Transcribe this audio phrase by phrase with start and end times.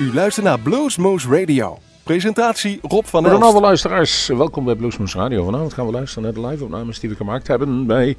[0.00, 1.78] U luistert naar Bluesmoose Radio.
[2.02, 3.34] Presentatie Rob van Elst.
[3.34, 5.44] Goedenavond luisteraars, welkom bij Bluesmoose Radio.
[5.44, 8.16] Vanavond gaan we luisteren naar de live-opnames die we gemaakt hebben bij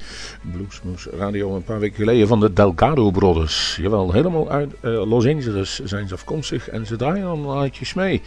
[0.52, 3.78] Bluesmoose Radio een paar weken geleden van de Delgado Brothers.
[3.82, 8.22] Jawel, helemaal uit uh, Los Angeles zijn ze afkomstig en ze draaien al uitjes mee.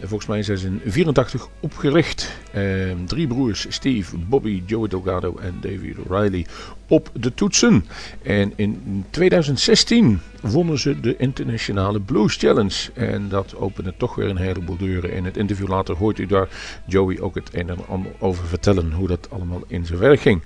[0.00, 2.32] Volgens mij zijn ze in 84 opgericht.
[2.52, 2.62] Eh,
[3.06, 6.46] drie broers, Steve, Bobby, Joey Delgado en David Riley
[6.88, 7.84] op de toetsen.
[8.22, 12.90] En in 2016 wonnen ze de Internationale Blues Challenge.
[12.94, 15.12] En dat opende toch weer een heleboel deuren.
[15.12, 16.48] In het interview later hoort u daar
[16.86, 18.92] Joey ook het een en ander over vertellen.
[18.92, 20.42] Hoe dat allemaal in zijn werk ging.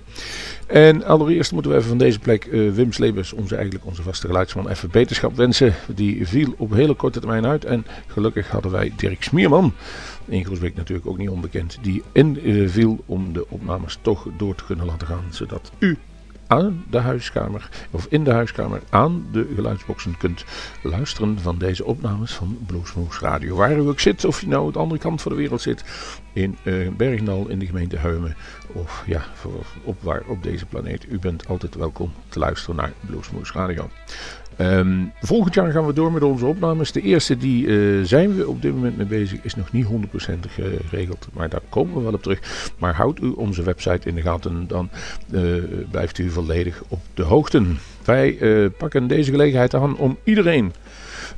[0.69, 4.27] En allereerst moeten we even van deze plek uh, Wim Slebers, onze, eigenlijk onze vaste
[4.27, 5.73] geluidsman, even beterschap wensen.
[5.95, 7.65] Die viel op hele korte termijn uit.
[7.65, 9.73] En gelukkig hadden wij Dirk Smierman,
[10.25, 14.55] in Groesbeek natuurlijk ook niet onbekend, die in uh, viel om de opnames toch door
[14.55, 15.23] te kunnen laten gaan.
[15.29, 15.97] Zodat u
[16.49, 20.45] aan de huiskamer, of in de huiskamer aan de geluidsboxen kunt
[20.83, 23.55] luisteren van deze opnames van Bluesmoose Radio.
[23.55, 25.83] Waar u ook zit, of je nou aan de andere kant van de wereld zit,
[26.33, 26.85] in uh,
[27.47, 28.35] in de gemeente Heumen,
[28.67, 29.23] of ja,
[29.83, 31.05] op waar op deze planeet.
[31.09, 33.89] U bent altijd welkom te luisteren naar Bluesmoose Radio.
[34.61, 36.91] Um, volgend jaar gaan we door met onze opnames.
[36.91, 39.39] De eerste die uh, zijn we op dit moment mee bezig.
[39.43, 39.89] Is nog niet 100%
[40.47, 41.27] geregeld.
[41.33, 42.71] Maar daar komen we wel op terug.
[42.77, 44.67] Maar houdt u onze website in de gaten.
[44.67, 44.89] Dan
[45.31, 47.63] uh, blijft u volledig op de hoogte.
[48.05, 48.37] Wij
[48.77, 50.73] pakken deze gelegenheid aan om iedereen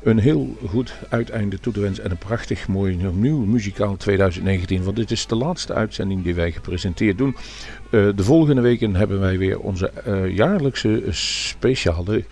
[0.03, 2.03] een heel goed uiteinde toe te wensen.
[2.03, 4.83] En een prachtig mooi nieuw muzikaal 2019.
[4.83, 7.35] Want dit is de laatste uitzending die wij gepresenteerd doen.
[7.89, 9.91] de volgende weken hebben wij weer onze
[10.33, 12.23] jaarlijkse speciale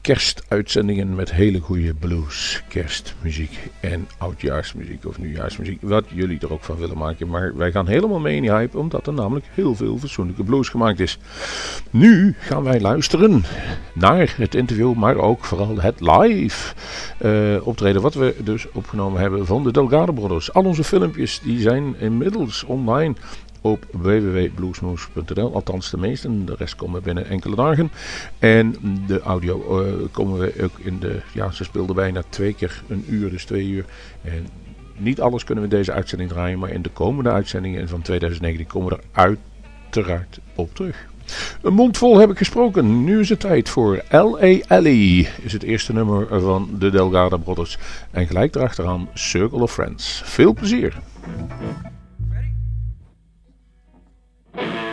[0.00, 5.78] kerstuitzendingen met hele goede blues, kerstmuziek en oudjaarsmuziek of nieuwjaarsmuziek.
[5.82, 7.28] Wat jullie er ook van willen maken.
[7.28, 10.68] Maar wij gaan helemaal mee in die hype, omdat er namelijk heel veel fatsoenlijke blues
[10.68, 11.18] gemaakt is.
[11.90, 13.44] Nu gaan wij luisteren
[13.92, 16.74] naar het interview, maar ook vooral het live
[17.22, 18.02] uh, optreden.
[18.02, 20.52] Wat we dus opgenomen hebben van de Delgado Brothers.
[20.52, 23.14] Al onze filmpjes die zijn inmiddels online
[23.60, 25.54] op www.bluesmoose.nl.
[25.54, 27.90] Althans de meeste, de rest komen binnen enkele dagen.
[28.38, 28.76] En
[29.06, 31.20] de audio uh, komen we ook in de...
[31.32, 33.84] Ja, ze speelden bijna twee keer een uur, dus twee uur.
[34.22, 34.46] En
[34.96, 38.66] niet alles kunnen we in deze uitzending draaien, maar in de komende uitzendingen van 2019
[38.66, 41.06] komen we er uiteraard op terug.
[41.62, 43.04] Een mond vol heb ik gesproken.
[43.04, 44.86] Nu is het tijd voor L.A.
[45.42, 47.78] Is het eerste nummer van de Delgado Brothers.
[48.10, 50.22] En gelijk erachteraan Circle of Friends.
[50.24, 50.98] Veel plezier.
[54.58, 54.87] Thank you.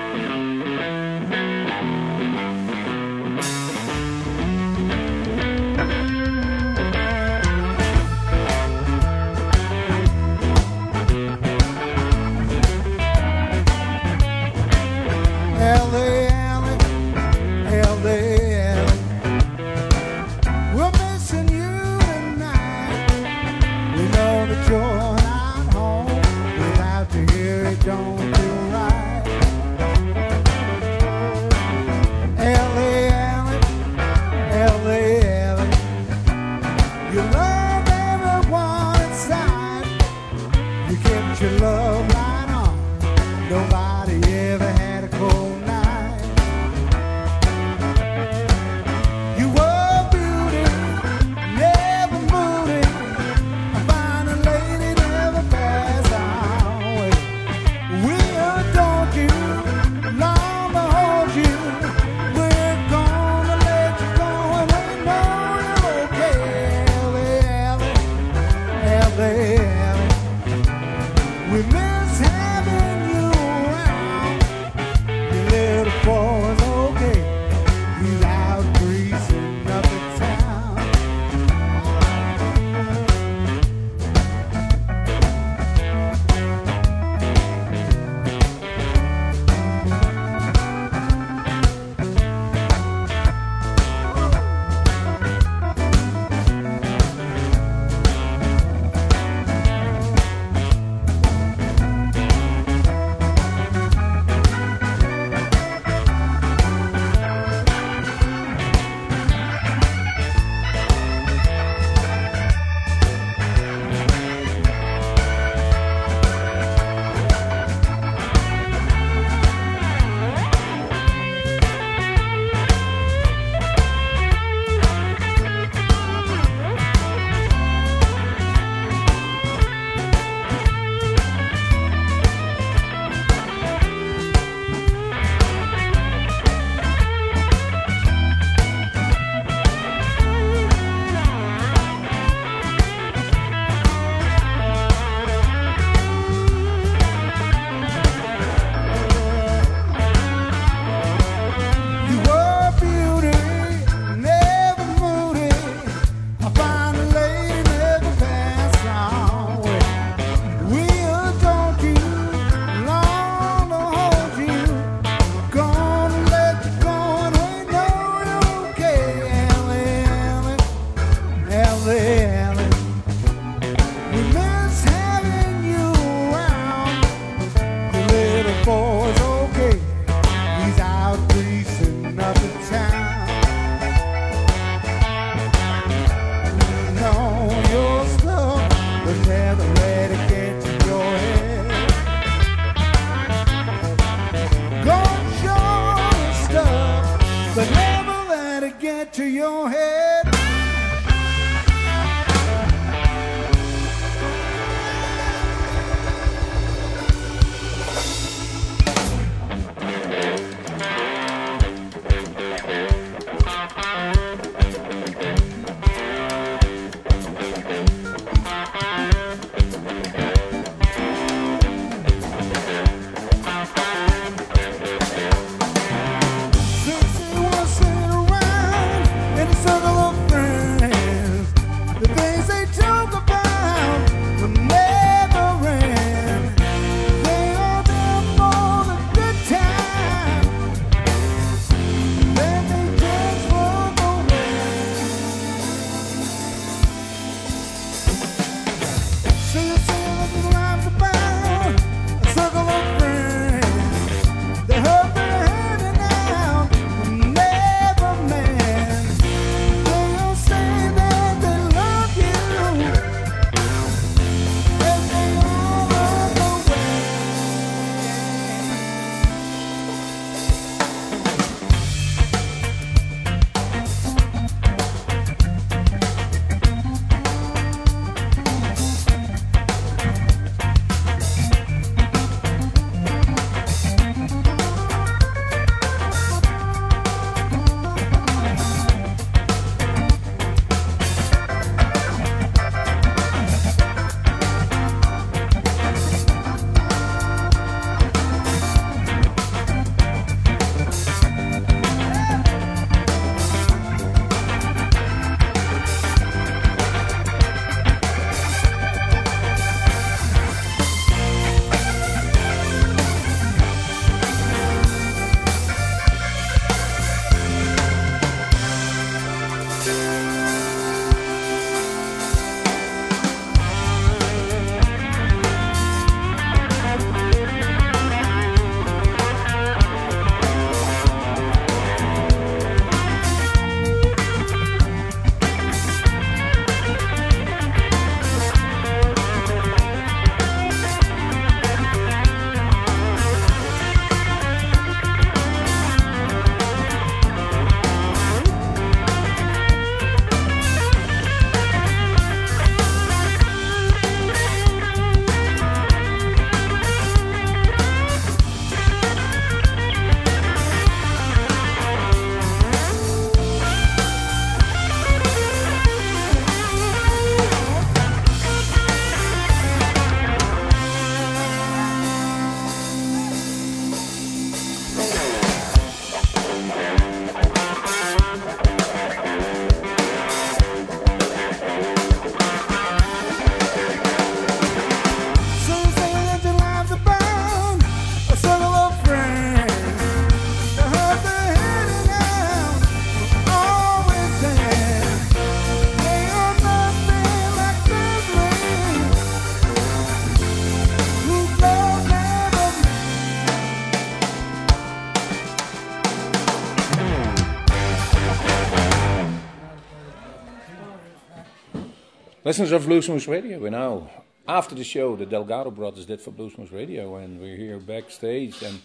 [412.45, 414.07] Listeners of Bluesmoose Radio, we're now
[414.47, 418.79] after the show the Delgado brothers did for Bluesmoose Radio, and we're here backstage, and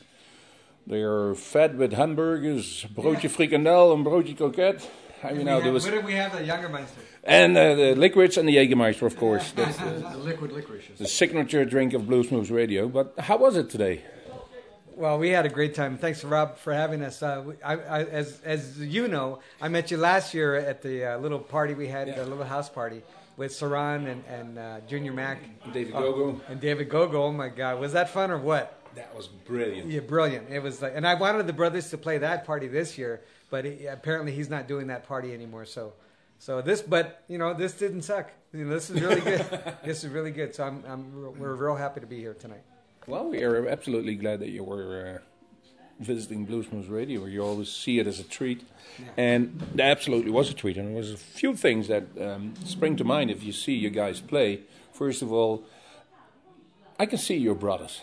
[0.86, 4.88] they're fed with hamburgers, broodje frikandel, and broodje croquette.
[5.20, 6.32] How you now do What is, did we have?
[6.32, 6.96] The Jägermeister.
[7.24, 9.52] and uh, the liquids and the Jägermeister, of course.
[9.56, 10.96] That's the, The liquid licorice.
[10.96, 12.88] the signature drink of Bluesmoose Radio.
[12.88, 14.02] But how was it today?
[14.96, 15.98] Well, we had a great time.
[15.98, 17.22] Thanks, Rob, for having us.
[17.22, 21.04] Uh, we- I, I, as, as you know, I met you last year at the
[21.04, 23.02] uh, little party we had, the little house party
[23.40, 25.38] with Saran and, and uh, Junior Mac.
[25.64, 26.40] and David Oh, Gogo.
[26.46, 27.24] And David Gogo.
[27.24, 27.80] Oh, my God.
[27.80, 28.82] Was that fun or what?
[28.96, 29.88] That was brilliant.
[29.88, 30.50] Yeah, brilliant.
[30.50, 33.64] It was like, and I wanted the brothers to play that party this year, but
[33.64, 35.64] he, apparently he's not doing that party anymore.
[35.64, 35.94] So,
[36.38, 38.30] so this, but you know, this didn't suck.
[38.52, 39.46] You know, this is really good.
[39.86, 40.54] this is really good.
[40.54, 42.62] So I'm, I'm, we're real happy to be here tonight.
[43.06, 45.24] Well, we are absolutely glad that you were uh,
[46.00, 47.26] visiting Bluesmoose Radio.
[47.26, 48.66] You always see it as a treat,
[49.16, 50.76] and it absolutely was a treat.
[50.76, 53.90] And there was a few things that um, spring to mind if you see you
[53.90, 54.62] guys play.
[54.92, 55.64] First of all,
[56.98, 58.00] I can see your brothers.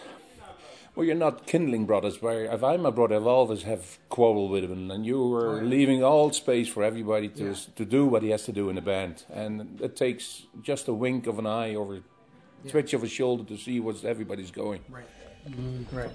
[0.95, 2.23] Well, you're not kindling brothers.
[2.23, 6.03] Where if I'm a brother, I've always have quarrel with him, and you were leaving
[6.03, 9.23] all space for everybody to to do what he has to do in the band,
[9.31, 13.43] and it takes just a wink of an eye or a twitch of a shoulder
[13.43, 14.81] to see what everybody's going.
[14.89, 15.05] Right.
[15.47, 16.11] Mm, right.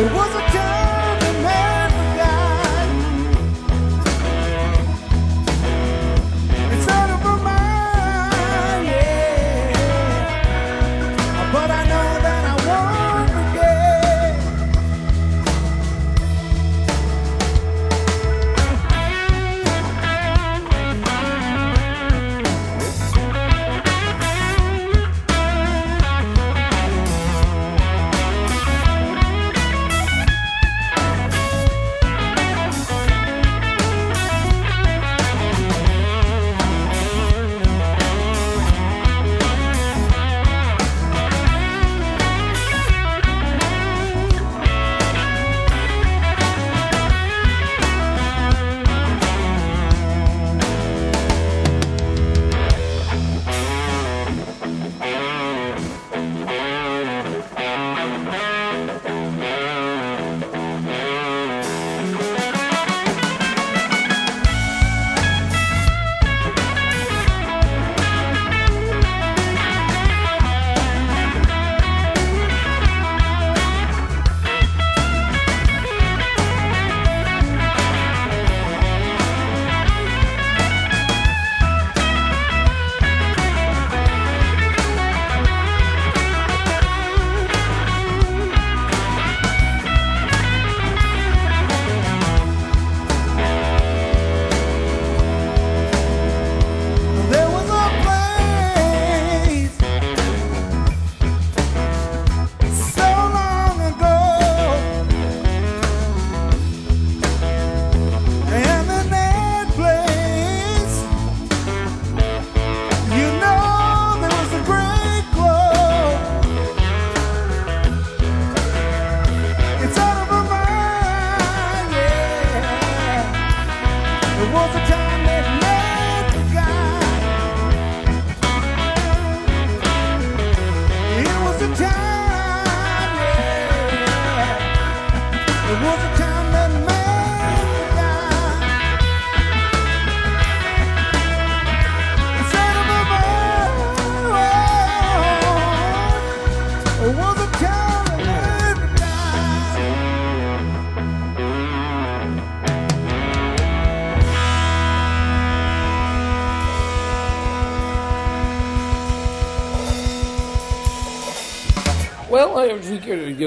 [0.00, 0.37] 我不。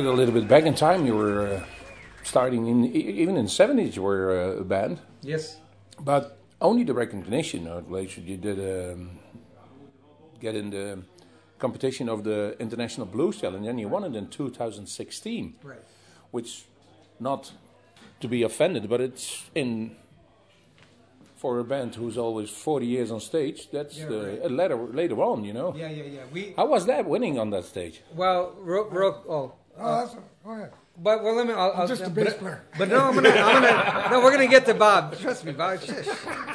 [0.02, 1.64] If get get a little bit back in time, you were uh,
[2.24, 3.96] starting in even in the seventies.
[3.96, 5.58] You were uh, a band, Yes.
[6.00, 7.68] but only the recognition.
[7.68, 9.10] Or later, you did um,
[10.40, 11.00] get in the
[11.60, 15.56] competition of the International Blues Challenge, and you won it in 2016.
[15.64, 15.78] Right.
[16.32, 16.64] Which,
[17.20, 17.52] not
[18.20, 19.96] to be offended, but it's in
[21.36, 23.68] for a band who's always 40 years on stage.
[23.72, 24.42] That's Yeah, the, right.
[24.44, 25.74] uh, later later on, you know.
[25.76, 26.22] Yeah, yeah, yeah.
[26.32, 28.02] We How was that winning on that stage?
[28.16, 30.72] well, real, real, oh, Oh, uh, that's go ahead.
[30.98, 31.54] but well, let me.
[31.54, 32.62] I'll, I'll, just a but- bass player.
[32.78, 34.08] But no, I'm gonna, I'm gonna.
[34.12, 35.18] No, we're gonna get to Bob.
[35.20, 35.82] Trust me, Bob.
[35.82, 36.06] Shush.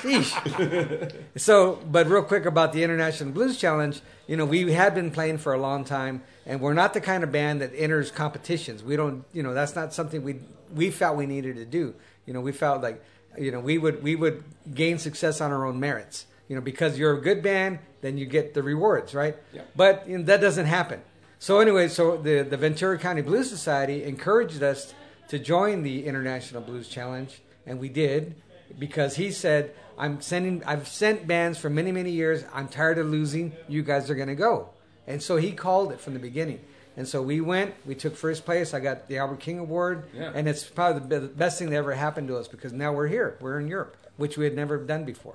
[0.03, 1.13] Sheesh.
[1.37, 4.01] So, but real quick about the International Blues Challenge.
[4.27, 7.23] You know, we had been playing for a long time, and we're not the kind
[7.25, 8.83] of band that enters competitions.
[8.83, 9.25] We don't.
[9.33, 10.41] You know, that's not something we
[10.75, 11.95] we felt we needed to do.
[12.27, 13.03] You know, we felt like,
[13.39, 14.43] you know, we would we would
[14.75, 16.27] gain success on our own merits.
[16.49, 19.37] You know, because you're a good band, then you get the rewards, right?
[19.53, 19.63] Yeah.
[19.75, 21.01] But you know, that doesn't happen.
[21.39, 24.95] So anyway, so the, the Ventura County Blues Society encouraged us
[25.29, 28.35] to join the International Blues Challenge, and we did
[28.79, 30.63] because he said, "I'm sending.
[30.65, 32.45] I've sent bands for many many years.
[32.53, 33.53] I'm tired of losing.
[33.69, 34.71] You guys are going to go."
[35.07, 36.61] And so he called it from the beginning.
[36.97, 37.75] And so we went.
[37.85, 38.73] We took first place.
[38.73, 40.33] I got the Albert King Award, Yeah.
[40.35, 43.37] and it's probably the best thing that ever happened to us because now we're here.
[43.41, 45.35] We're in Europe, which we had never done before.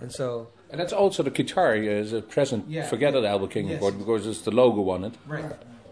[0.00, 2.64] And so And that's also the guitar is a present.
[2.68, 2.86] Yeah.
[2.86, 3.78] Forget it, Albert King Yes.
[3.78, 5.14] Award, because it's the logo on it.
[5.26, 5.44] right,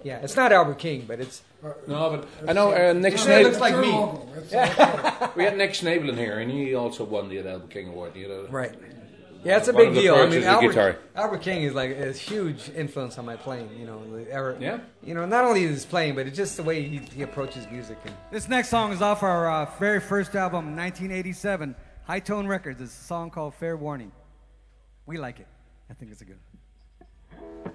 [0.02, 1.42] yeah, it's not Albert King, but it's
[1.86, 3.42] No, but I know uh, Nick It Schnabel.
[3.44, 3.92] looks like me.
[3.92, 4.26] logo.
[5.36, 8.16] We had Nick Schnabel in here, and he also won the Albert King Award.
[8.16, 8.46] You know.
[8.48, 8.72] Right.
[9.44, 10.14] Yeah, it's a One big of the deal.
[10.16, 10.96] I mean, Albert, guitar.
[11.16, 13.70] Albert King is like a huge influence on my playing.
[13.78, 14.80] You know, the- ever, Yeah.
[15.02, 17.96] You know, not only his playing, but it's just the way he, he approaches music.
[18.04, 21.74] And This next song is off our uh, very first album, 1987,
[22.08, 22.80] HighTone Records.
[22.82, 24.12] It's a song called Fair Warning.
[25.10, 25.48] We like it.
[25.90, 26.38] I think it's a good.
[27.66, 27.70] I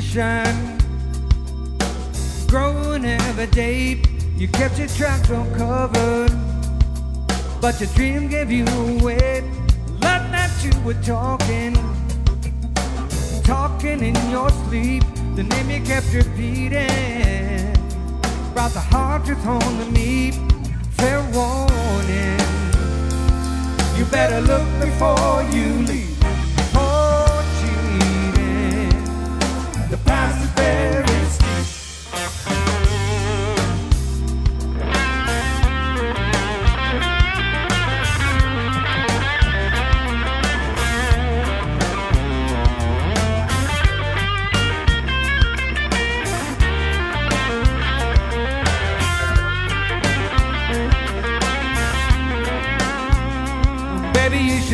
[0.00, 0.78] suspicion
[2.48, 3.02] growing
[3.50, 4.02] day.
[4.36, 6.32] You kept your tracks uncovered,
[7.60, 9.42] but your dream gave you away.
[10.00, 11.74] Love that you were talking,
[13.42, 15.02] talking in your sleep.
[15.34, 17.72] The name you kept repeating
[18.52, 20.32] brought the hard truth home to me.
[20.98, 22.40] Fair warning.
[23.96, 25.85] You better look before you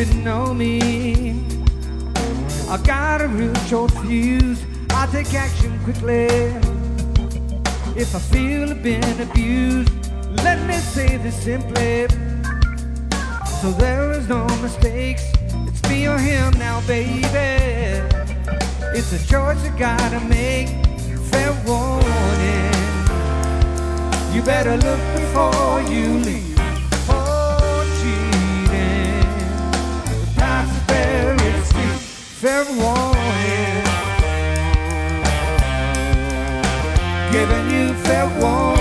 [0.03, 1.45] Should know me.
[2.67, 4.61] I got a real short fuse.
[4.89, 6.27] I take action quickly.
[7.95, 9.93] If I feel I've been abused,
[10.43, 12.07] let me say this simply.
[13.61, 15.23] So there is no mistakes.
[15.67, 17.23] It's me or him now, baby.
[18.97, 20.67] It's a choice you gotta make.
[21.31, 22.73] Fair warning.
[24.35, 26.52] You better look before you leave.
[32.43, 33.83] Fair warning.
[37.31, 38.72] Giving you fair warning.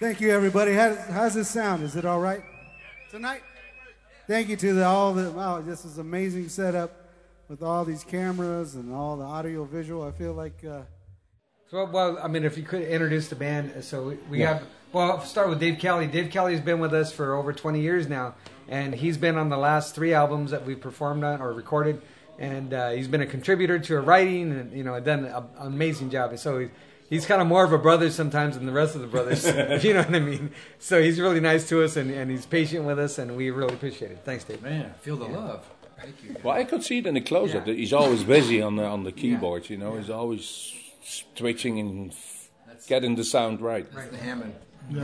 [0.00, 0.74] Thank you, everybody.
[0.74, 1.82] How, how's this sound?
[1.82, 2.42] Is it all right
[3.10, 3.40] tonight?
[4.26, 5.30] Thank you to the, all the.
[5.30, 6.90] Wow, this is amazing setup
[7.48, 10.02] with all these cameras and all the audio visual.
[10.06, 10.82] I feel like uh,
[11.70, 14.54] So, well, I mean, if you could introduce the band, uh, so we, we Yeah.
[14.54, 14.62] have.
[14.92, 16.06] Well, I'll start with Dave Kelly.
[16.06, 18.34] Dave Kelly's been with us for over 20 years now,
[18.68, 22.02] and he's been on the last three albums that we've performed on or recorded,
[22.38, 26.10] and uh, he's been a contributor to our writing, and you know, done an amazing
[26.10, 26.32] job.
[26.32, 26.58] And so.
[26.58, 26.68] He,
[27.08, 29.44] He's kind of more of a brother sometimes than the rest of the brothers.
[29.84, 30.50] you know what I mean?
[30.78, 33.74] So he's really nice to us and, and he's patient with us, and we really
[33.74, 34.20] appreciate it.
[34.24, 34.62] Thanks, Dave.
[34.62, 35.68] Man, feel the love.
[35.98, 36.36] Thank you.
[36.42, 37.66] Well, I could see it in the close-up.
[37.66, 37.72] Yeah.
[37.72, 39.70] that He's always busy on the on the keyboard.
[39.70, 40.72] You know, he's always
[41.34, 42.50] twitching and f-
[42.88, 43.86] getting the sound right.
[43.94, 44.54] Right, the Hammond.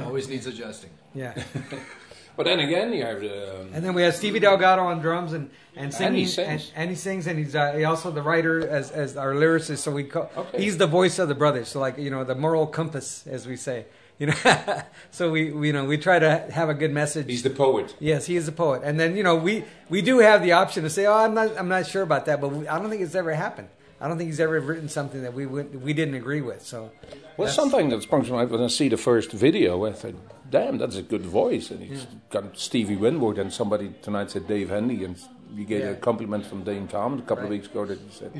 [0.05, 0.91] Always needs adjusting.
[1.15, 1.43] Yeah.
[2.41, 3.61] But then again, you have the.
[3.61, 6.21] Um, And then we have Stevie Delgado on drums and and singing.
[6.21, 6.49] he sings.
[6.49, 9.81] And, and he sings, and he's uh, he also the writer as as our lyricist.
[9.85, 10.63] So we call Okay.
[10.65, 11.69] he's the voice of the brothers.
[11.69, 13.85] So like you know the moral compass, as we say.
[14.19, 14.35] You know,
[15.11, 17.27] so we, we you know we try to have a good message.
[17.29, 17.95] he's the poet.
[18.01, 18.81] Yes, he is a poet.
[18.87, 21.59] And then you know we we do have the option to say, oh, I'm not
[21.59, 23.69] I'm not sure about that, but we, I don't think it's ever happened.
[24.01, 26.65] I don't think he's ever written something that we would, we didn't agree with.
[26.65, 26.91] So
[27.37, 29.85] Well, that's- something that sprung to mind when I see the first video.
[29.85, 30.15] I thought,
[30.51, 34.71] "Damn, that's a good voice." And he's got Stevie Winwood, and somebody tonight said Dave
[34.71, 35.17] Hendy, and
[35.55, 35.91] you gave Yeah.
[35.91, 38.31] a compliment from Dane Tom a couple of weeks ago that he said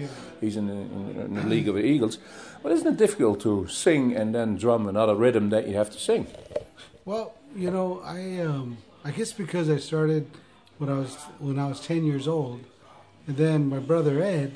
[0.41, 2.19] he's in the, in, in the League of the Eagles.
[2.63, 5.99] But isn't it difficult to sing and then drum another rhythm that you have to
[5.99, 6.27] sing?
[7.05, 10.27] Well, you know, I um, I guess because I started
[10.79, 12.61] when I was when I was ten years old,
[13.27, 14.53] and then my brother Ed,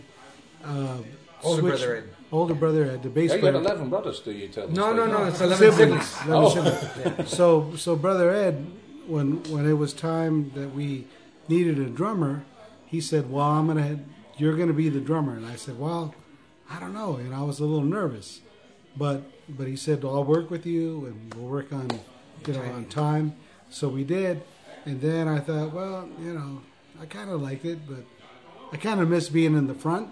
[0.64, 0.98] uh,
[1.42, 2.05] Older switched- brother Ed.
[2.33, 4.68] older brother Ed, the bass Yeah, you player, got eleven brothers, do you tell?
[4.68, 6.07] no, us no, no, it's eleven siblings.
[6.09, 6.57] siblings.
[6.57, 7.31] 11 siblings.
[7.31, 8.66] So so brother Ed,
[9.07, 11.07] when when it was time that we
[11.48, 12.44] needed a drummer,
[12.87, 14.00] he said, "Well, I'm gonna
[14.38, 16.14] you're gonna be the drummer," and I said, "Well,
[16.70, 18.40] I don't know," and I was a little nervous,
[18.96, 21.88] but but he said, "I'll work with you, and we'll work on
[22.46, 23.35] you know on time."
[23.68, 24.40] So we did,
[24.87, 26.62] and then I thought, well, you know,
[27.03, 28.05] I kind of liked it, but
[28.72, 30.09] I kind of miss being in the front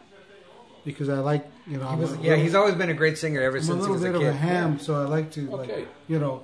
[0.85, 3.41] because I like you know He was, a yeah, he's always been a great singer
[3.41, 5.31] ever I'm a since he little was bit a of a ham, so I like
[5.33, 5.77] to Okay.
[5.77, 6.43] like you know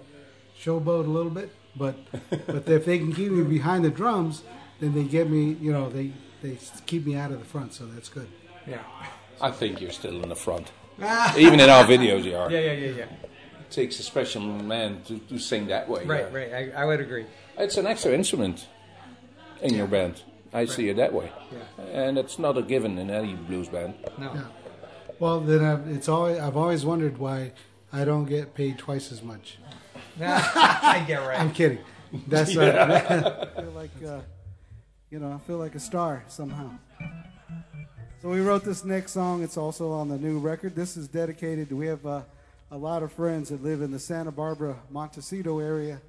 [0.60, 1.50] showboat a little bit.
[1.76, 1.96] But
[2.46, 4.42] but if they can keep me behind the drums,
[4.80, 5.56] then they get me.
[5.60, 8.28] You know they they keep me out of the front, so that's good.
[8.66, 8.82] Yeah.
[9.40, 10.72] I think you're still in the front.
[11.36, 12.50] Even in our videos, you are.
[12.50, 13.04] Yeah, yeah, yeah, yeah.
[13.04, 16.04] It takes a special man to, to sing that way.
[16.04, 16.38] Right, yeah.
[16.38, 16.72] right.
[16.74, 17.26] I, I would agree.
[17.56, 18.66] It's an extra instrument
[19.62, 20.22] in your band.
[20.52, 21.30] I see it that way.
[21.52, 21.84] Yeah.
[21.84, 23.94] And it's not a given in any blues band.
[24.16, 24.34] No.
[24.34, 24.44] Yeah.
[25.18, 27.52] Well, then I've, it's always I've always wondered why
[27.92, 29.58] I don't get paid twice as much.
[30.20, 31.38] I get right.
[31.38, 31.78] I'm kidding.
[32.26, 34.20] That's uh, I feel like, uh,
[35.10, 36.70] you know, I feel like a star somehow.
[38.20, 39.42] So we wrote this next song.
[39.42, 40.74] It's also on the new record.
[40.74, 41.70] This is dedicated.
[41.70, 42.22] We have uh,
[42.70, 46.00] a lot of friends that live in the Santa Barbara, Montecito area,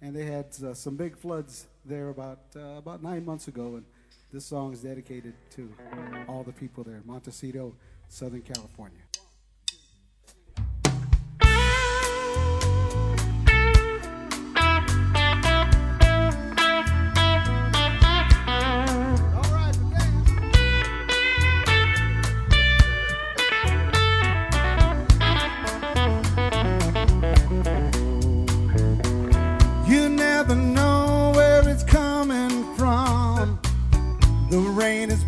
[0.00, 3.76] and they had uh, some big floods there about uh, about nine months ago.
[3.76, 3.84] And
[4.32, 5.72] this song is dedicated to
[6.28, 7.74] all the people there, Montecito,
[8.08, 9.00] Southern California.
[34.88, 35.27] Rain is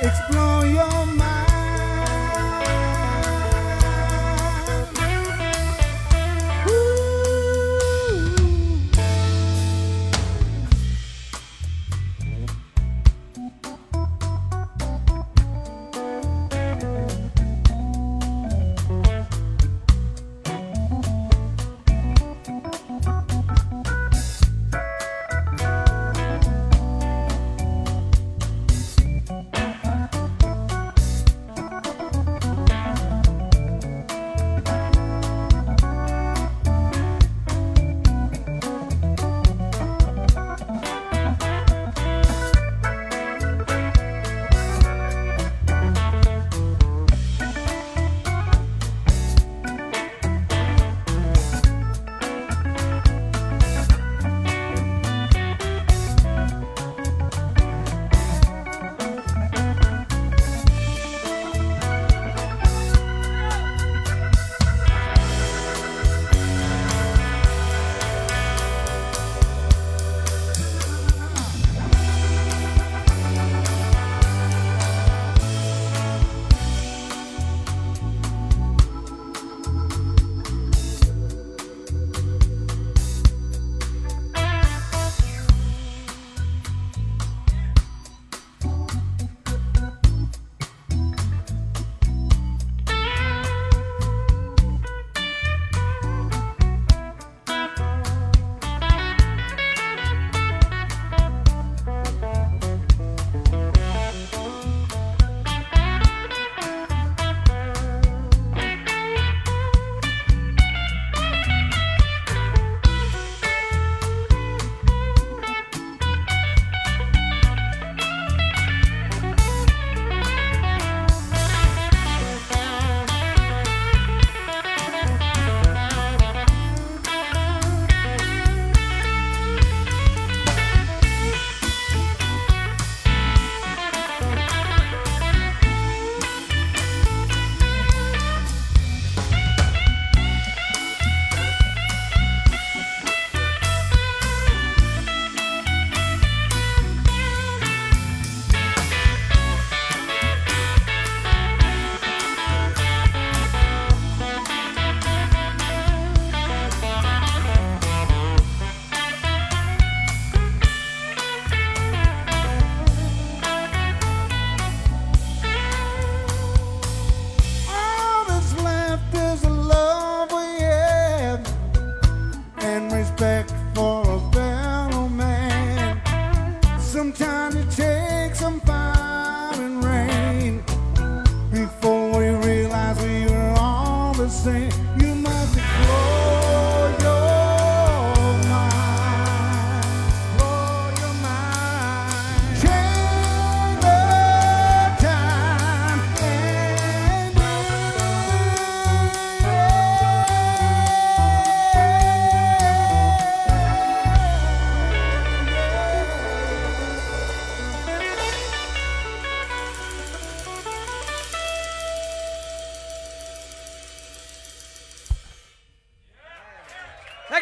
[0.00, 0.37] explore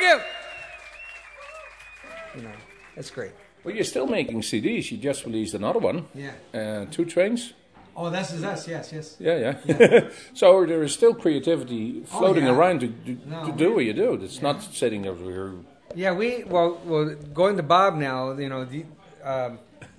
[0.07, 0.21] you.
[2.37, 2.53] You know,
[2.95, 3.33] that's great.
[3.65, 4.91] Well, you're still making CDs.
[4.91, 6.07] You just released another one.
[6.15, 6.33] Yeah.
[6.55, 7.53] Uh, two trains.
[7.97, 8.69] Oh, this is us.
[8.69, 9.17] Yes, yes.
[9.19, 10.11] Yeah, yeah.
[10.35, 12.57] so there is still creativity floating Oh, yeah.
[12.59, 14.13] around to, to, No, to do what you do.
[14.23, 15.55] It's not sitting over here.
[15.95, 18.33] Yeah, we well, well, going to Bob now.
[18.33, 18.85] You know, the,
[19.25, 19.59] um,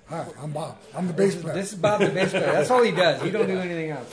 [0.09, 0.77] Hi, I'm Bob.
[0.95, 1.55] I'm the bass player.
[1.55, 2.45] this is Bob the bass player.
[2.53, 3.21] That's all he does.
[3.21, 4.07] He don't do anything else.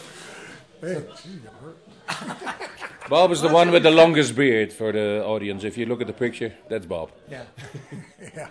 [0.85, 3.09] Hey, gee, you hurt.
[3.09, 5.65] Bob is the one with the longest beard for the audience.
[5.65, 7.11] If you look at the picture, that's Bob.
[7.31, 7.45] Yeah.
[8.37, 8.49] yeah.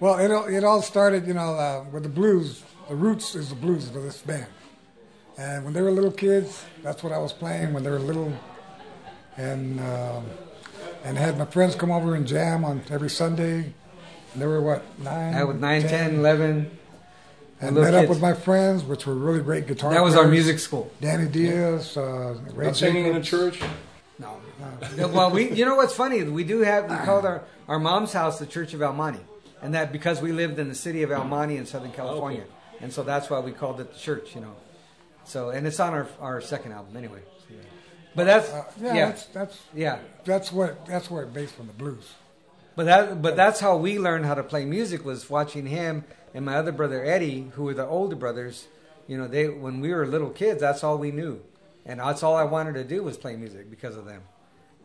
[0.00, 3.48] Well, it all, it all started, you know, uh, with the blues the roots is
[3.48, 4.46] the blues for this band.
[5.38, 8.32] And when they were little kids, that's what I was playing when they were little.
[9.36, 10.26] And um,
[11.02, 13.72] and had my friends come over and jam on every Sunday.
[14.32, 15.34] And they were what nine?
[15.34, 16.78] I was 9, 10, 11.
[17.60, 19.92] And little met up with my friends, which were really great guitar.
[19.92, 20.90] That was our music school.
[21.00, 23.58] Danny Diaz, uh, Ray Not singing in a Jacobs.
[23.58, 23.68] church?
[24.18, 24.88] No, no.
[24.96, 26.22] Yeah, well, we you know what's funny?
[26.24, 29.20] We do have we called our our mom's house the Church of El Monte,
[29.62, 32.44] and that because we lived in the city of El Monte in Southern California,
[32.80, 34.34] and so that's why we called it the church.
[34.34, 34.54] You know,
[35.24, 37.20] so and it's on our our second album anyway.
[37.40, 37.60] So, yeah.
[38.14, 39.98] But that's Uh, yeah, yeah, that's that's yeah.
[40.24, 42.12] that's what that's where it based from the blues.
[42.76, 46.04] But that but that's how we learned how to play music was watching him
[46.34, 48.66] and my other brother Eddie, who were the older brothers.
[49.06, 51.40] You know, they when we were little kids, that's all we knew,
[51.86, 54.22] and that's all I wanted to do was play music because of them.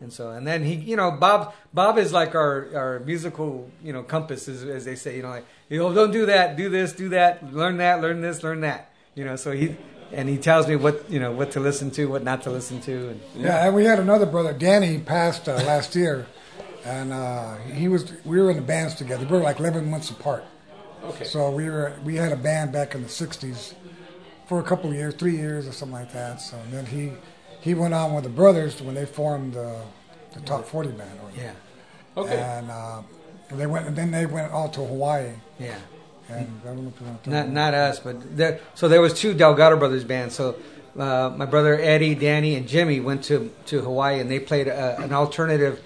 [0.02, 3.92] And so, and then he, you know, Bob, Bob is like our, our musical, you
[3.92, 6.70] know, compass, as, as they say, you know, like, you know, don't do that, do
[6.70, 9.36] this, do that, learn that, learn this, learn that, you know.
[9.36, 9.76] So he,
[10.10, 12.80] and he tells me what, you know, what to listen to, what not to listen
[12.80, 16.26] to, and Yeah, and we had another brother, Danny, passed uh, last year,
[16.84, 18.10] and uh, he was.
[18.24, 19.26] We were in the bands together.
[19.26, 20.44] We were like eleven months apart.
[21.04, 21.24] Okay.
[21.24, 21.94] So we were.
[22.04, 23.74] We had a band back in the '60s
[24.46, 26.40] for a couple of years, three years or something like that.
[26.40, 27.12] So then he
[27.60, 29.80] he went on with the brothers when they formed uh,
[30.32, 31.20] the Top 40 band.
[31.22, 31.52] Or yeah,
[32.16, 32.38] Okay.
[32.38, 33.02] And uh,
[33.52, 33.86] they went.
[33.86, 35.32] And then they went all to Hawaii.
[35.58, 35.78] yeah.
[36.28, 37.30] And I don't know if you want to.
[37.30, 40.34] Not not us, but there, so there was two Delgado brothers bands.
[40.36, 40.56] So
[40.96, 45.00] uh, my brother Eddie, Danny, and Jimmy went to to Hawaii and they played a,
[45.00, 45.80] an alternative,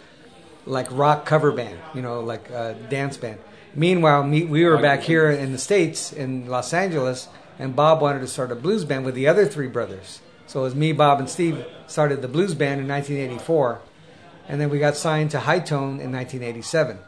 [0.66, 3.38] like rock cover band, you know, like a dance band.
[3.76, 8.20] Meanwhile, me, we were back here in the states in Los Angeles, and Bob wanted
[8.20, 10.20] to start a blues band with the other three brothers.
[10.46, 13.80] So it was me, Bob, and Steve started the blues band in 1984,
[14.48, 16.98] and then we got signed to HighTone in 1987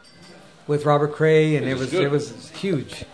[0.67, 2.03] with Robert Cray, and it was good.
[2.03, 3.05] it was huge,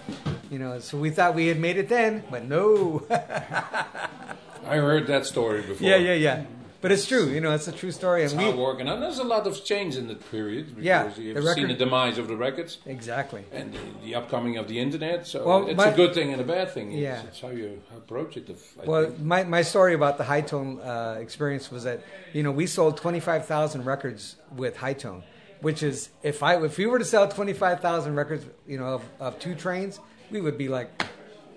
[0.50, 0.80] you know.
[0.80, 3.06] So we thought we had made it then, but no.
[3.12, 5.88] I heard that story before.
[5.88, 6.46] yeah, yeah, yeah.
[6.84, 7.52] But it's true, you know.
[7.54, 8.89] It's a true story, and we working.
[8.89, 10.65] And there's a lot of change in that period.
[10.76, 13.46] Because Yeah, You've the seen the demise of the records exactly.
[13.53, 15.26] and the, the upcoming of the internet.
[15.26, 16.91] So Well, it's my- a good thing and a bad thing.
[16.91, 17.24] It's, Yeah.
[17.24, 18.49] it's how you approach it.
[18.82, 19.20] I Well, think.
[19.22, 22.01] my, my story about the HighTone uh, experience was that
[22.34, 25.24] you know we sold twenty five thousand records with HighTone,
[25.62, 28.89] which is if I if we were to sell twenty five thousand records, you know,
[28.97, 30.01] of, of two trains,
[30.32, 30.89] we would be like,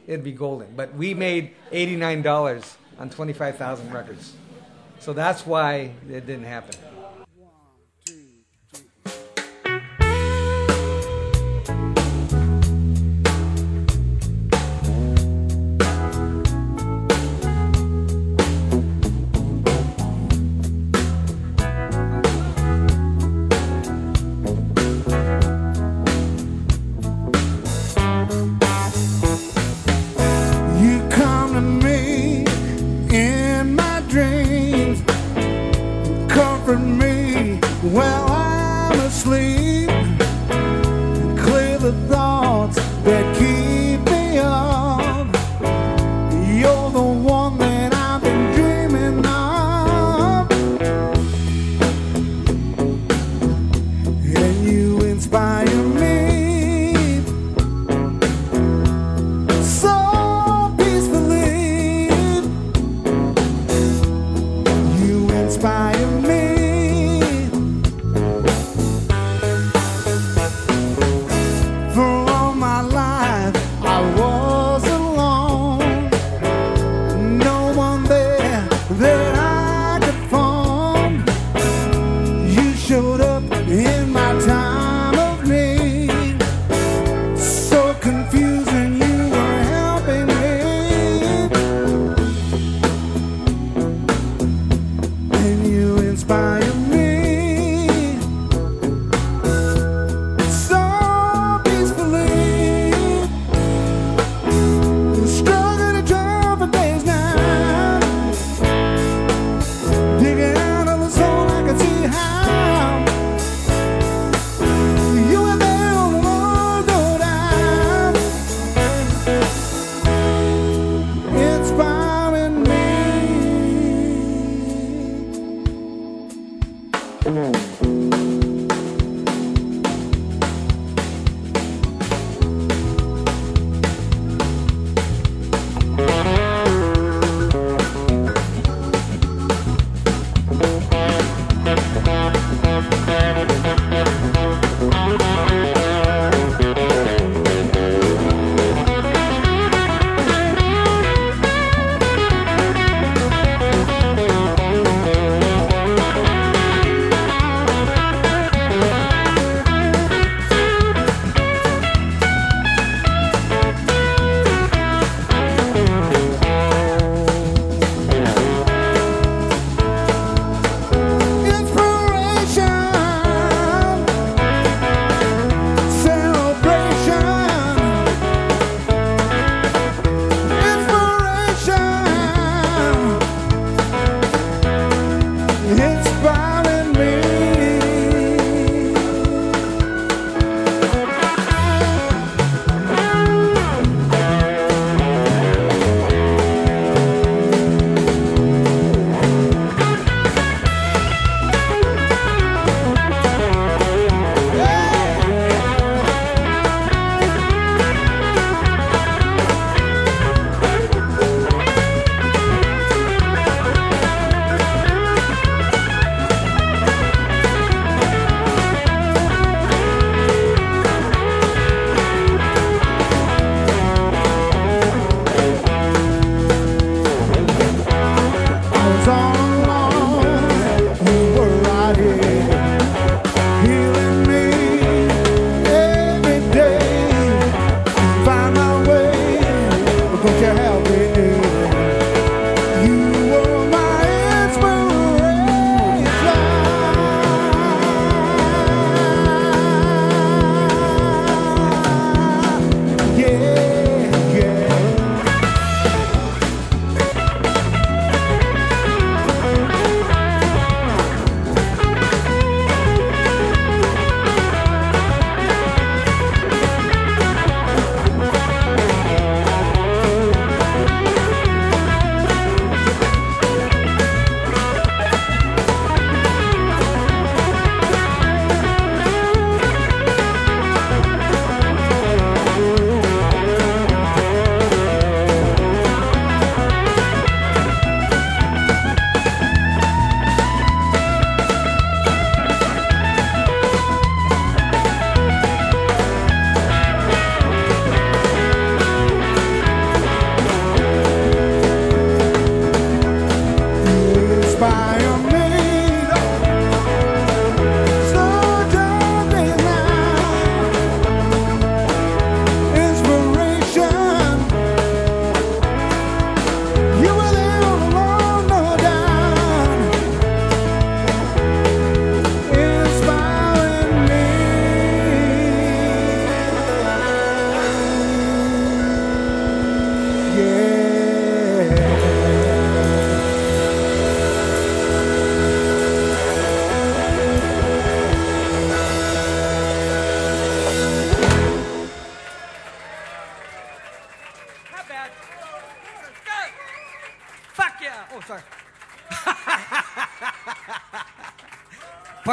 [0.07, 0.68] it'd be golden.
[0.76, 4.32] But we made eighty nine dollars on twenty five thousand records,
[5.07, 6.74] so that's why it didn't happen.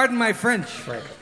[0.04, 0.68] Pardon my French.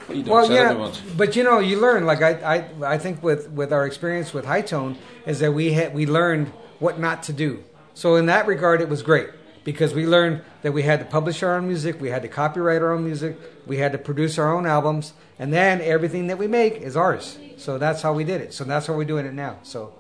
[0.09, 2.07] You don't Well, yeah, but you know, you learn.
[2.07, 5.93] Like I, I, I think with with our experience with HighTone is that we had
[5.93, 6.47] we learned
[6.79, 7.63] what not to do.
[7.93, 9.29] So in that regard, it was great
[9.63, 12.81] because we learned that we had to publish our own music, we had to copyright
[12.81, 16.47] our own music, we had to produce our own albums, and then everything that we
[16.47, 17.37] make is ours.
[17.57, 18.51] So that's how we did it.
[18.51, 19.59] So that's how we're doing it now.
[19.61, 19.93] So.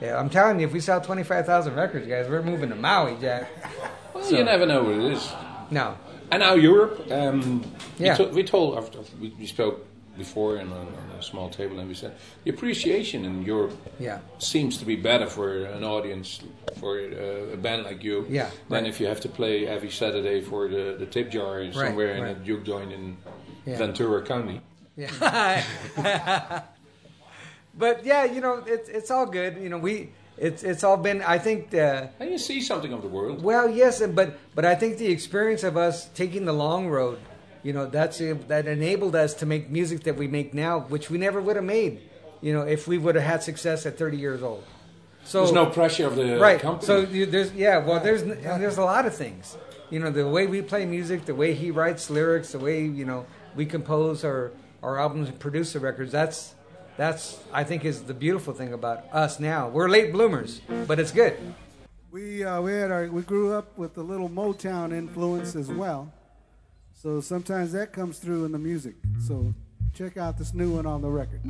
[0.00, 3.50] Yeah, I'm telling you, if we sell 25,000 records, guys, we're moving to Maui, Jack.
[4.14, 5.28] Well, you never know what it is.
[5.72, 5.96] No.
[6.30, 7.10] And now Europe.
[7.10, 7.64] Um,
[7.98, 8.16] Yeah.
[8.18, 9.84] we, to, we told after we, we spoke
[10.16, 12.12] before in on, on a small table, and we said
[12.44, 14.18] the appreciation in Europe Yeah.
[14.38, 16.40] seems to be better for an audience
[16.80, 18.86] for uh, a band like you Yeah, than right.
[18.90, 22.36] if you have to play every Saturday for the, the tip jar somewhere in right.
[22.36, 23.16] a juke joint in
[23.64, 23.78] Yeah.
[23.78, 24.60] Ventura County.
[24.96, 25.62] Yeah.
[27.78, 29.56] but yeah, you know, it's it's all good.
[29.62, 30.10] You know, we
[30.40, 31.22] it's it's all been.
[31.22, 31.74] I think.
[31.74, 33.42] Uh, And you see something of the world.
[33.42, 37.18] well, yes, and but but I think the experience of us taking the long road,
[37.62, 41.18] you know, that's that enabled us to make music that we make now, which we
[41.18, 42.00] never would have made,
[42.40, 44.64] you know, if we would have had success at 30 years old.
[45.24, 46.58] So There's no pressure of the right.
[46.60, 46.86] company.
[46.86, 47.78] So you, there's yeah.
[47.84, 49.58] Well, there's and there's a lot of things.
[49.90, 53.04] You know, the way we play music, the way he writes lyrics, the way you
[53.04, 53.26] know
[53.56, 56.12] we compose our our albums and produce the records.
[56.12, 56.54] That's
[56.98, 59.68] that's I think is the beautiful thing about us now.
[59.68, 61.38] We're late bloomers, but it's good.
[62.10, 66.12] We uh, we had our we grew up with a little Motown influence as well,
[66.92, 68.96] so sometimes that comes through in the music.
[69.26, 69.54] So
[69.94, 71.40] check out this new one on the record.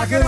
[0.00, 0.24] I could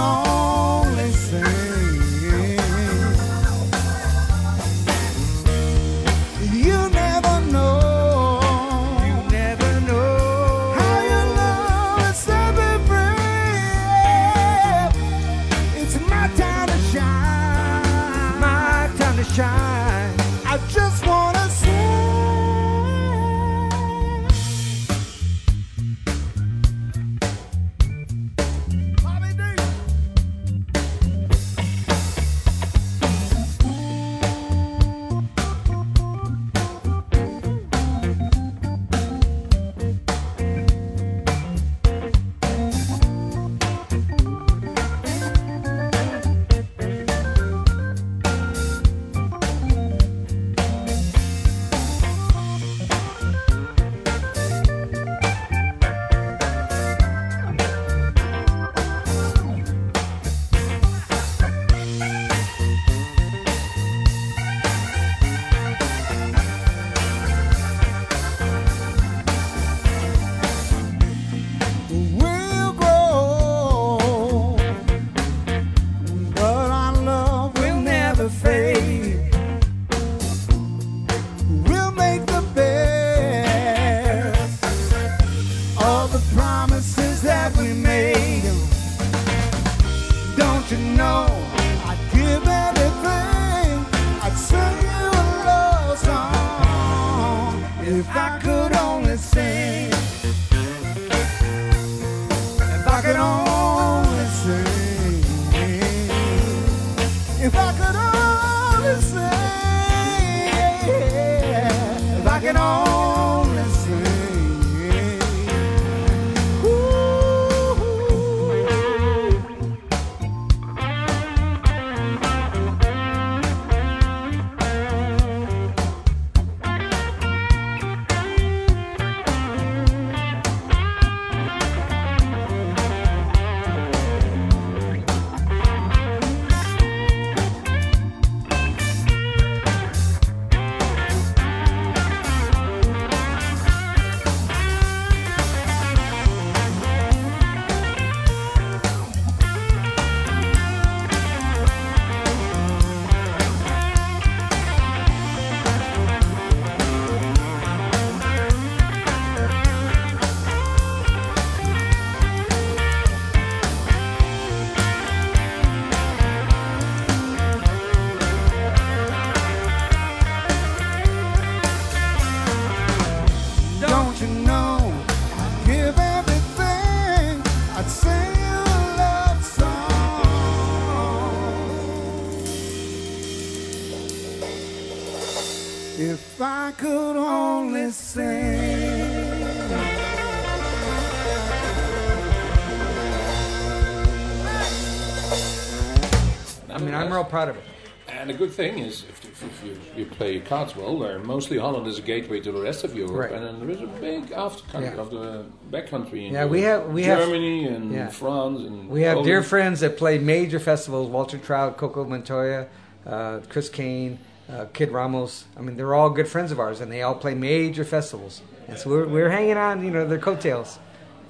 [199.42, 202.60] if, you, you play your cards well, uh, mostly Holland is a gateway to the
[202.60, 203.32] rest of Europe, Right.
[203.32, 205.00] and then there is a big after country Yeah.
[205.00, 208.08] of the backcountry in Yeah, we have- we have- Germany and yeah.
[208.08, 212.66] France and We have dear friends that play major festivals: Walter Trout, Coco Montoya,
[213.06, 214.18] uh, Chris Cain,
[214.52, 215.44] uh, Kid Ramos.
[215.56, 218.42] I mean, they're all good friends of ours, and they all play major festivals.
[218.68, 220.78] And so we're, we're hanging on, you know, their coattails.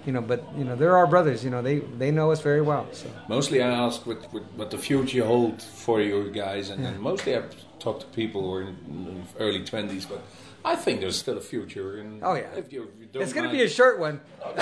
[0.05, 1.45] You know, but you know, they're our brothers.
[1.45, 2.87] You know, they they know us very well.
[2.91, 6.99] So Mostly I ask what, what, what the future holds for you guys, and, and
[6.99, 7.43] mostly I
[7.83, 10.22] talk to people who are in, in early 20s, but
[10.64, 11.99] I think there's still a future.
[11.99, 12.47] And Oh, yeah.
[12.57, 14.20] if you, if you it's going to be a short one.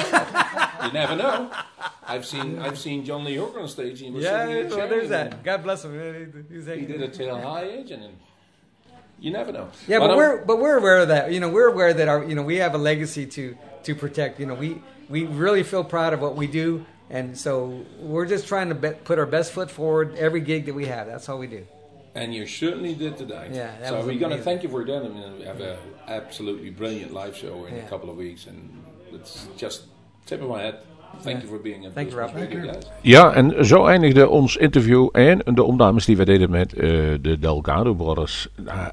[0.82, 1.50] You never know.
[2.08, 4.00] I've seen I've seen John Lee Hooker on stage.
[4.00, 5.44] He was Yeah, in well, chair there's that.
[5.44, 5.92] God bless him.
[6.48, 8.02] He- He's He did it till high age, and
[9.18, 9.68] you never know.
[9.86, 11.32] Yeah, but I'm- we're but we're aware of that.
[11.32, 14.40] You know, we're aware that our you know we have a legacy to to protect.
[14.40, 18.48] You know, we we really feel proud of what we do, and so we're just
[18.48, 21.06] trying to be, put our best foot forward every gig that we have.
[21.06, 21.66] That's all we do.
[22.14, 23.50] And you certainly did tonight.
[23.52, 25.02] Yeah, that so was we're going to thank you for that.
[25.04, 25.76] I mean, we have an
[26.08, 27.84] absolutely brilliant live show in Yeah.
[27.84, 28.58] a couple of weeks, and
[29.12, 29.86] it's just
[30.24, 30.74] tip of my head.
[31.22, 31.42] Thank Yeah.
[31.42, 32.18] you for being a Thank you.
[32.20, 32.84] Radio, guys.
[33.02, 36.80] Ja, en zo eindigde ons interview en de opnames die wij deden met eh,
[37.20, 38.48] de Delgado Brothers.
[38.56, 38.90] Nou,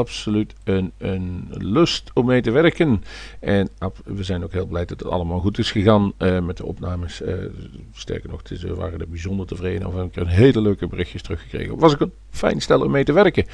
[0.00, 3.02] absoluut een, een lust om mee te werken.
[3.40, 3.68] En
[4.04, 7.22] we zijn ook heel blij dat het allemaal goed is gegaan eh, met de opnames.
[7.22, 7.34] Eh,
[7.92, 10.04] sterker nog, we waren er bijzonder tevreden over.
[10.04, 11.78] Ik heb een hele leuke berichtjes teruggekregen.
[11.78, 13.44] Was ook een fijn stel om mee te werken.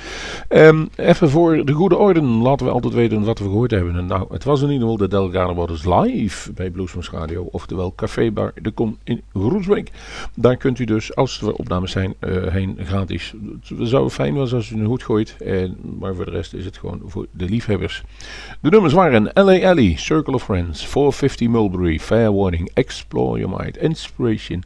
[0.48, 3.96] Ehm, even voor de goede orde, laten we altijd weten wat we gehoord hebben.
[3.96, 7.48] En nou, het was in ieder geval de Delgado Brothers live bij Bluesmoes Radio.
[7.50, 9.90] Oftewel Café Bar de Kom in Groesbeek.
[10.34, 13.34] Daar kunt u dus, als er opnames zijn, eh, heen gratis.
[13.76, 15.36] Het zou fijn was als u een hoed gooit.
[15.38, 18.02] En, maar voor rest is het gewoon voor de liefhebbers.
[18.60, 19.70] De nummers waren L.A.
[19.70, 24.62] Alley, Circle of Friends, 450 Mulberry, Fair Warning, Explore Your Mind, Inspiration,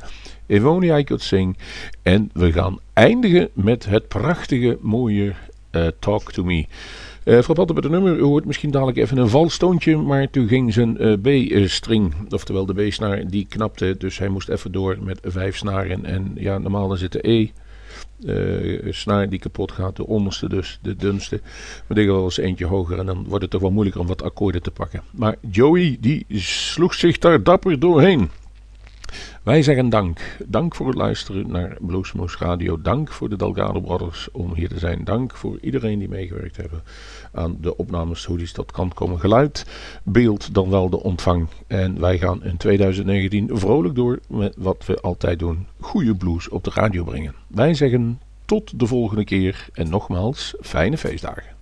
[0.46, 1.56] If Only I Could Sing.
[2.02, 5.32] En we gaan eindigen met het prachtige, mooie
[5.70, 6.66] eh, Talk To Me.
[7.24, 10.72] Eh frappant met de nummer, u hoort misschien dadelijk even een valstoontje, maar toen ging
[10.72, 15.56] zijn eh, B-string, oftewel de B-snaar, die knapte, dus hij moest even door met vijf
[15.56, 16.04] snaren.
[16.04, 17.50] En ja, normaal is het de E,
[18.26, 21.40] eh, snaar die kapot gaat, de onderste dus, de dunste.
[21.86, 24.22] We liggen wel eens eentje hoger en dan wordt het toch wel moeilijker om wat
[24.22, 25.02] akkoorden te pakken.
[25.10, 28.30] Maar Joey, die sloeg zich daar dapper doorheen.
[29.42, 30.36] Wij zeggen dank.
[30.46, 32.80] Dank voor het luisteren naar Bluesmoose Radio.
[32.82, 35.04] Dank voor de Delgado Brothers om hier te zijn.
[35.04, 36.82] Dank voor iedereen die meegewerkt hebben
[37.32, 39.20] aan de opnames, hoe die tot kant komen.
[39.20, 39.66] Geluid,
[40.02, 41.46] beeld, dan wel de ontvang.
[41.66, 45.66] En wij gaan in 2019 vrolijk door met wat we altijd doen.
[45.80, 47.34] Goede blues op de radio brengen.
[47.46, 51.59] Wij zeggen tot de volgende keer en nogmaals fijne feestdagen.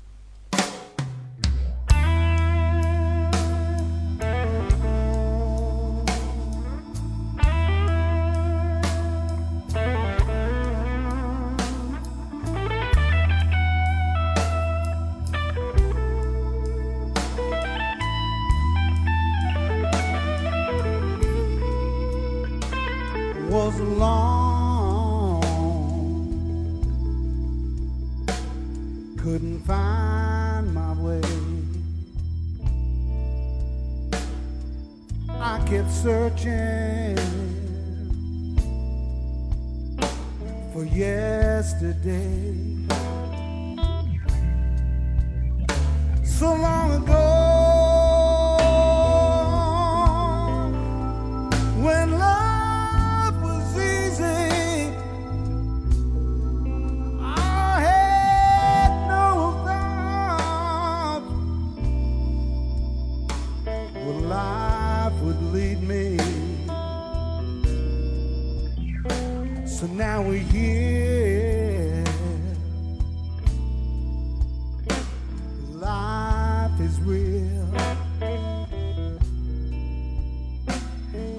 [77.07, 77.59] Is.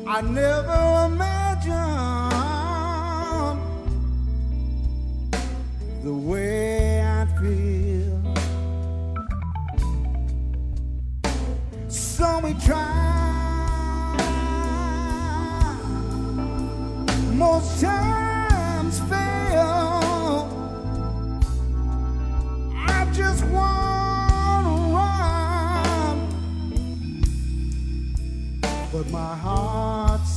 [0.07, 2.28] I never imagined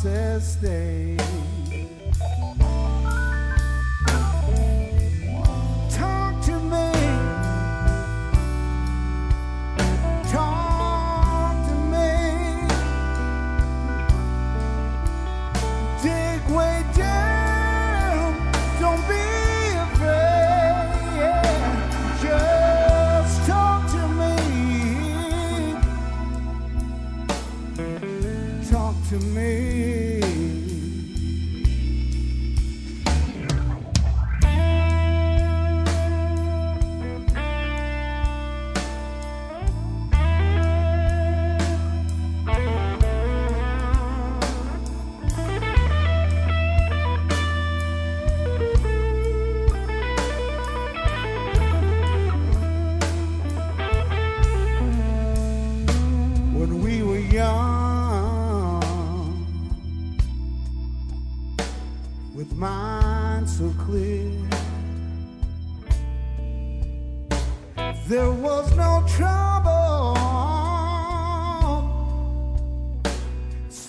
[0.03, 1.42] says stay.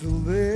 [0.04, 0.53] So little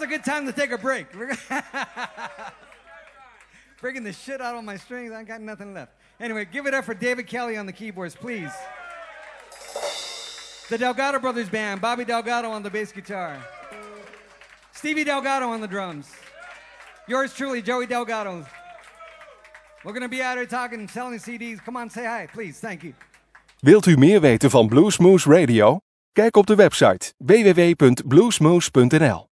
[0.00, 1.08] Now's a good time to take a break.
[3.82, 5.12] Breaking the shit out of my strings.
[5.12, 5.92] I got nothing left.
[6.18, 8.50] Anyway, give it up for David Kelly on the keyboards, please.
[10.70, 13.36] The Delgado Brothers Band, Bobby Delgado on the bass guitar.
[14.72, 16.10] Stevie Delgado on the drums.
[17.06, 18.46] Yours truly, Joey Delgado.
[19.84, 21.62] We're going to be out here talking, selling CDs.
[21.62, 22.58] Come on, say hi, please.
[22.58, 22.94] Thank you.
[23.60, 25.78] Wilt u meer weten van Bluesmoose Radio?
[26.12, 29.29] Kijk op de website www.bluesmoose.nl